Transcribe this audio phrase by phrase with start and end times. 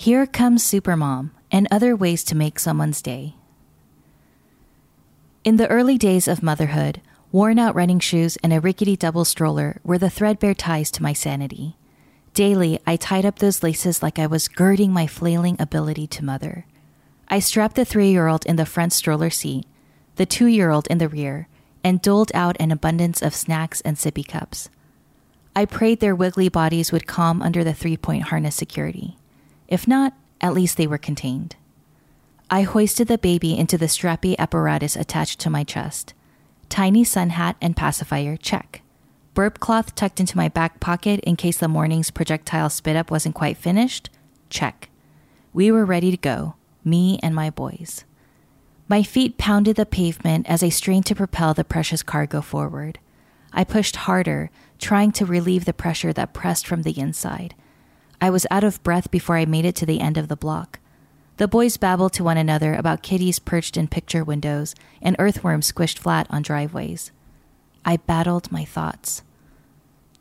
[0.00, 3.34] Here Comes Supermom and Other Ways to Make Someone's Day.
[5.44, 9.78] In the early days of motherhood, worn out running shoes and a rickety double stroller
[9.84, 11.76] were the threadbare ties to my sanity.
[12.32, 16.64] Daily, I tied up those laces like I was girding my flailing ability to mother.
[17.28, 19.66] I strapped the three year old in the front stroller seat,
[20.16, 21.46] the two year old in the rear,
[21.84, 24.70] and doled out an abundance of snacks and sippy cups.
[25.54, 29.18] I prayed their wiggly bodies would calm under the three point harness security.
[29.70, 31.56] If not, at least they were contained.
[32.50, 36.12] I hoisted the baby into the strappy apparatus attached to my chest.
[36.68, 38.82] Tiny sun hat and pacifier, check.
[39.34, 43.36] Burp cloth tucked into my back pocket in case the morning's projectile spit up wasn't
[43.36, 44.10] quite finished,
[44.50, 44.90] check.
[45.52, 48.04] We were ready to go, me and my boys.
[48.88, 52.98] My feet pounded the pavement as I strained to propel the precious cargo forward.
[53.52, 57.54] I pushed harder, trying to relieve the pressure that pressed from the inside.
[58.20, 60.78] I was out of breath before I made it to the end of the block.
[61.38, 65.98] The boys babbled to one another about kitties perched in picture windows and earthworms squished
[65.98, 67.12] flat on driveways.
[67.84, 69.22] I battled my thoughts.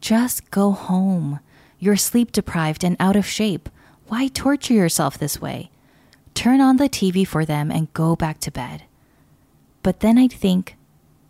[0.00, 1.40] Just go home.
[1.80, 3.68] You're sleep deprived and out of shape.
[4.06, 5.70] Why torture yourself this way?
[6.34, 8.84] Turn on the TV for them and go back to bed.
[9.82, 10.76] But then I'd think,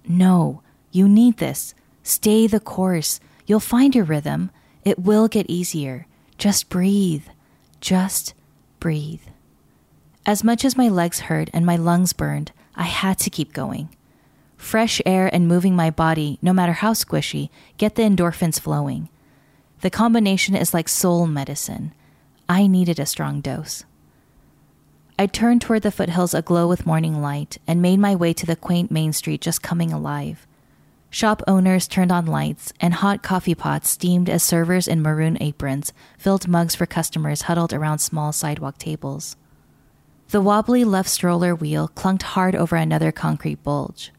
[0.06, 1.74] no, you need this.
[2.02, 3.20] Stay the course.
[3.46, 4.50] You'll find your rhythm.
[4.84, 6.06] It will get easier.
[6.39, 7.27] Just breathe.
[7.80, 8.33] Just
[8.80, 9.23] breathe.
[10.24, 13.89] As much as my legs hurt and my lungs burned, I had to keep going.
[14.57, 19.08] Fresh air and moving my body, no matter how squishy, get the endorphins flowing.
[19.80, 21.92] The combination is like soul medicine.
[22.48, 23.84] I needed a strong dose.
[25.18, 28.57] I turned toward the foothills aglow with morning light and made my way to the
[28.57, 30.48] quaint main street just coming alive.
[31.11, 35.92] Shop owners turned on lights, and hot coffee pots steamed as servers in maroon aprons
[36.19, 39.36] filled mugs for customers huddled around small sidewalk tables.
[40.29, 44.13] The wobbly left stroller wheel clunked hard over another concrete bulge.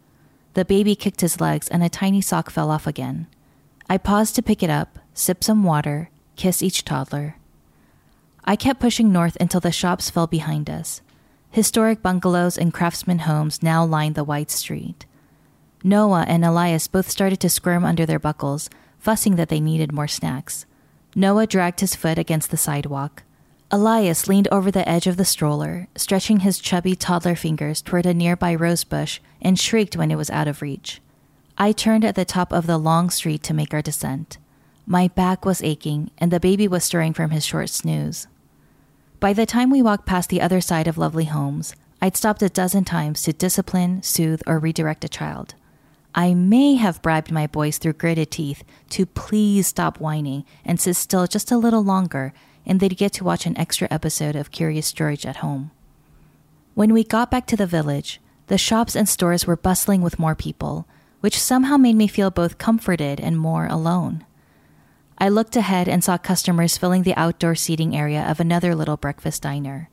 [0.55, 3.27] The baby kicked his legs, and a tiny sock fell off again.
[3.87, 7.35] I paused to pick it up, sip some water, kiss each toddler.
[8.43, 11.01] I kept pushing north until the shops fell behind us.
[11.51, 15.05] Historic bungalows and craftsman homes now lined the wide street.
[15.83, 18.69] Noah and Elias both started to squirm under their buckles,
[18.99, 20.65] fussing that they needed more snacks.
[21.15, 23.23] Noah dragged his foot against the sidewalk.
[23.71, 28.13] Elias leaned over the edge of the stroller, stretching his chubby toddler fingers toward a
[28.13, 31.01] nearby rose bush and shrieked when it was out of reach.
[31.57, 34.37] I turned at the top of the long street to make our descent.
[34.87, 38.27] My back was aching, and the baby was stirring from his short snooze.
[39.19, 42.49] By the time we walked past the other side of Lovely Homes, I'd stopped a
[42.49, 45.53] dozen times to discipline, soothe, or redirect a child.
[46.19, 50.97] I may have bribed my boys through gritted teeth to please stop whining and sit
[50.97, 52.33] still just a little longer,
[52.65, 55.71] and they'd get to watch an extra episode of Curious George at home.
[56.75, 60.35] When we got back to the village, the shops and stores were bustling with more
[60.35, 60.85] people,
[61.21, 64.25] which somehow made me feel both comforted and more alone.
[65.19, 69.43] I looked ahead and saw customers filling the outdoor seating area of another little breakfast
[69.43, 69.89] diner.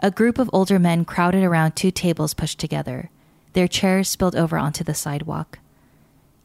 [0.00, 3.08] A group of older men crowded around two tables pushed together.
[3.52, 5.58] Their chairs spilled over onto the sidewalk.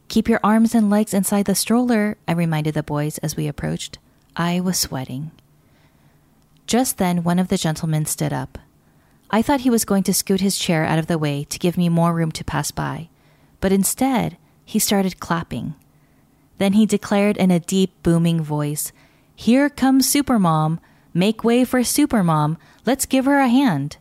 [0.08, 3.98] Keep your arms and legs inside the stroller, I reminded the boys as we approached.
[4.36, 5.30] I was sweating.
[6.66, 8.58] Just then, one of the gentlemen stood up.
[9.30, 11.76] I thought he was going to scoot his chair out of the way to give
[11.76, 13.08] me more room to pass by,
[13.60, 15.74] but instead, he started clapping.
[16.58, 18.92] Then he declared in a deep, booming voice,
[19.34, 20.78] Here comes Supermom!
[21.12, 22.56] Make way for Supermom!
[22.84, 23.96] Let's give her a hand!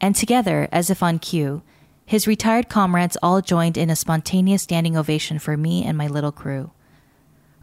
[0.00, 1.62] And together, as if on cue,
[2.10, 6.32] his retired comrades all joined in a spontaneous standing ovation for me and my little
[6.32, 6.72] crew.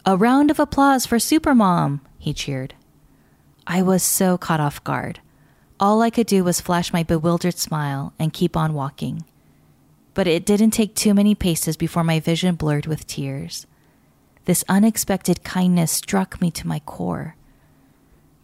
[0.05, 2.73] A round of applause for Supermom, he cheered.
[3.67, 5.19] I was so caught off guard.
[5.81, 9.25] All I could do was flash my bewildered smile and keep on walking.
[10.13, 13.67] But it didn't take too many paces before my vision blurred with tears.
[14.45, 17.35] This unexpected kindness struck me to my core.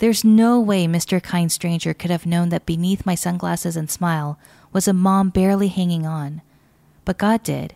[0.03, 1.23] There's no way Mr.
[1.23, 4.37] Kind Stranger could have known that beneath my sunglasses and smile
[4.73, 6.41] was a mom barely hanging on.
[7.05, 7.73] But God did.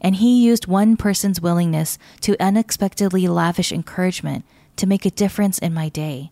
[0.00, 4.44] And He used one person's willingness to unexpectedly lavish encouragement
[4.76, 6.30] to make a difference in my day,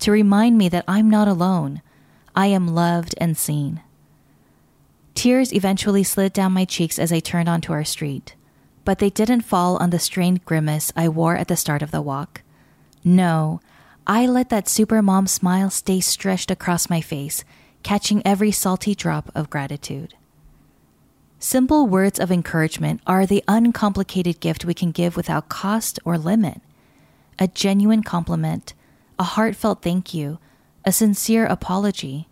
[0.00, 1.80] to remind me that I'm not alone.
[2.34, 3.82] I am loved and seen.
[5.14, 8.34] Tears eventually slid down my cheeks as I turned onto our street,
[8.84, 12.02] but they didn't fall on the strained grimace I wore at the start of the
[12.02, 12.42] walk.
[13.04, 13.60] No,
[14.08, 17.44] I let that supermom smile stay stretched across my face,
[17.82, 20.14] catching every salty drop of gratitude.
[21.40, 26.60] Simple words of encouragement are the uncomplicated gift we can give without cost or limit.
[27.38, 28.74] A genuine compliment,
[29.18, 30.38] a heartfelt thank you,
[30.84, 32.28] a sincere apology.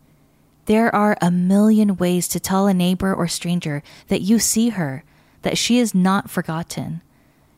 [0.67, 5.03] There are a million ways to tell a neighbor or stranger that you see her,
[5.43, 7.03] that she is not forgotten.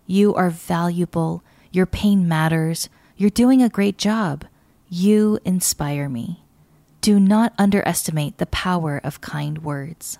[0.06, 4.44] You are valuable, your pain matters, you're doing a great job.
[4.90, 6.44] You inspire me.
[7.00, 10.18] Do not underestimate the power of kind words.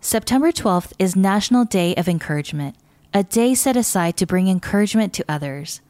[0.00, 2.76] September 12th is National Day of Encouragement,
[3.12, 5.80] a day set aside to bring encouragement to others.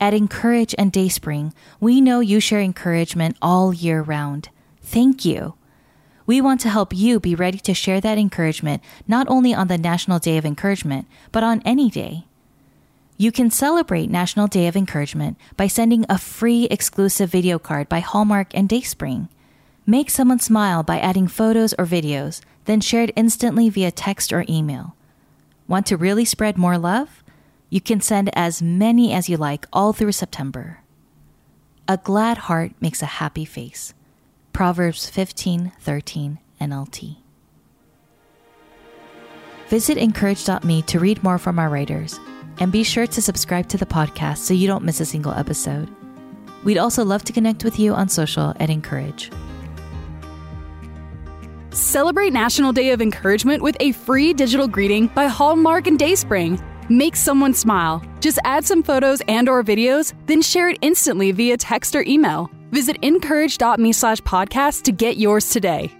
[0.00, 4.48] At Encourage and Dayspring, we know you share encouragement all year round.
[4.82, 5.54] Thank you.
[6.26, 9.78] We want to help you be ready to share that encouragement not only on the
[9.78, 12.24] National Day of Encouragement, but on any day.
[13.20, 18.00] You can celebrate National Day of Encouragement by sending a free exclusive video card by
[18.00, 19.28] Hallmark and Dayspring.
[19.84, 24.96] Make someone smile by adding photos or videos then shared instantly via text or email.
[25.68, 27.22] Want to really spread more love?
[27.68, 30.80] You can send as many as you like all through September.
[31.86, 33.92] A glad heart makes a happy face.
[34.54, 37.18] Proverbs 15:13 NLT.
[39.68, 42.18] Visit incourage.me to read more from our writers
[42.60, 45.88] and be sure to subscribe to the podcast so you don't miss a single episode.
[46.62, 49.30] We'd also love to connect with you on social at Encourage.
[51.70, 56.60] Celebrate National Day of Encouragement with a free digital greeting by Hallmark and Dayspring.
[56.88, 58.02] Make someone smile.
[58.20, 62.50] Just add some photos and or videos, then share it instantly via text or email.
[62.72, 65.99] Visit incourage.me slash podcast to get yours today.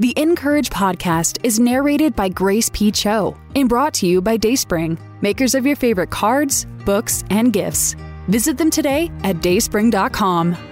[0.00, 2.92] The Encourage podcast is narrated by Grace P.
[2.92, 7.96] Cho and brought to you by Dayspring, makers of your favorite cards, books, and gifts.
[8.28, 10.67] Visit them today at dayspring.com.